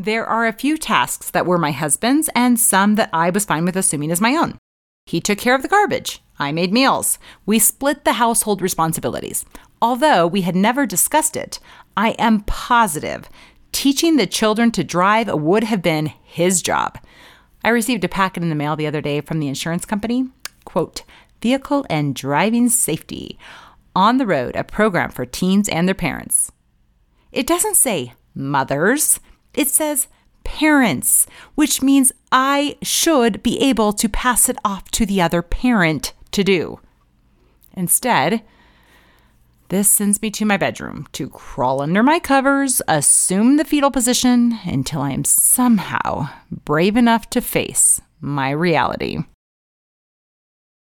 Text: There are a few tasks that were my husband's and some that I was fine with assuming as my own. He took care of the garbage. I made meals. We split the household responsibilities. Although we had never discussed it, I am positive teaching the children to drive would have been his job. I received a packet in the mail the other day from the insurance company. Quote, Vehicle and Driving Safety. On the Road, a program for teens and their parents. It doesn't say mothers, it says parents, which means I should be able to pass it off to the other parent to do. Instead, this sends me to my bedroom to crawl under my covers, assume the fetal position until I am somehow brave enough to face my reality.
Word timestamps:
There 0.00 0.24
are 0.24 0.46
a 0.46 0.52
few 0.52 0.78
tasks 0.78 1.28
that 1.32 1.44
were 1.44 1.58
my 1.58 1.72
husband's 1.72 2.30
and 2.32 2.58
some 2.58 2.94
that 2.94 3.10
I 3.12 3.30
was 3.30 3.44
fine 3.44 3.64
with 3.64 3.76
assuming 3.76 4.12
as 4.12 4.20
my 4.20 4.36
own. 4.36 4.56
He 5.06 5.20
took 5.20 5.38
care 5.38 5.56
of 5.56 5.62
the 5.62 5.68
garbage. 5.68 6.22
I 6.38 6.52
made 6.52 6.72
meals. 6.72 7.18
We 7.44 7.58
split 7.58 8.04
the 8.04 8.12
household 8.12 8.62
responsibilities. 8.62 9.44
Although 9.82 10.28
we 10.28 10.42
had 10.42 10.54
never 10.54 10.86
discussed 10.86 11.36
it, 11.36 11.58
I 11.96 12.10
am 12.10 12.42
positive 12.42 13.28
teaching 13.72 14.16
the 14.16 14.26
children 14.28 14.70
to 14.70 14.84
drive 14.84 15.32
would 15.32 15.64
have 15.64 15.82
been 15.82 16.12
his 16.22 16.62
job. 16.62 16.98
I 17.64 17.70
received 17.70 18.04
a 18.04 18.08
packet 18.08 18.44
in 18.44 18.50
the 18.50 18.54
mail 18.54 18.76
the 18.76 18.86
other 18.86 19.00
day 19.00 19.20
from 19.20 19.40
the 19.40 19.48
insurance 19.48 19.84
company. 19.84 20.28
Quote, 20.64 21.02
Vehicle 21.42 21.84
and 21.90 22.14
Driving 22.14 22.68
Safety. 22.68 23.36
On 23.96 24.18
the 24.18 24.26
Road, 24.26 24.54
a 24.54 24.62
program 24.62 25.10
for 25.10 25.26
teens 25.26 25.68
and 25.68 25.88
their 25.88 25.94
parents. 25.94 26.52
It 27.32 27.48
doesn't 27.48 27.76
say 27.76 28.14
mothers, 28.32 29.18
it 29.58 29.68
says 29.68 30.06
parents, 30.44 31.26
which 31.56 31.82
means 31.82 32.12
I 32.30 32.76
should 32.80 33.42
be 33.42 33.60
able 33.60 33.92
to 33.94 34.08
pass 34.08 34.48
it 34.48 34.56
off 34.64 34.90
to 34.92 35.04
the 35.04 35.20
other 35.20 35.42
parent 35.42 36.12
to 36.30 36.44
do. 36.44 36.80
Instead, 37.74 38.42
this 39.68 39.90
sends 39.90 40.22
me 40.22 40.30
to 40.30 40.46
my 40.46 40.56
bedroom 40.56 41.06
to 41.12 41.28
crawl 41.28 41.82
under 41.82 42.02
my 42.02 42.20
covers, 42.20 42.80
assume 42.86 43.56
the 43.56 43.64
fetal 43.64 43.90
position 43.90 44.58
until 44.64 45.02
I 45.02 45.10
am 45.10 45.24
somehow 45.24 46.28
brave 46.50 46.96
enough 46.96 47.28
to 47.30 47.40
face 47.40 48.00
my 48.20 48.50
reality. 48.50 49.18